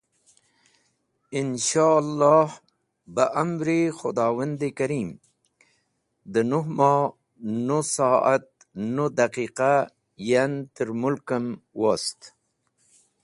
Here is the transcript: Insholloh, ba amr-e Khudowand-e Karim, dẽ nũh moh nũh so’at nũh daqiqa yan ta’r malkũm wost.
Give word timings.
Insholloh, 1.39 2.51
ba 3.15 3.25
amr-e 3.41 3.79
Khudowand-e 3.97 4.69
Karim, 4.77 5.09
dẽ 6.31 6.43
nũh 6.49 6.67
moh 6.77 7.05
nũh 7.67 7.85
so’at 7.93 8.45
nũh 8.93 9.13
daqiqa 9.17 9.71
yan 10.29 10.51
ta’r 10.75 10.89
malkũm 11.01 11.45
wost. 11.81 12.19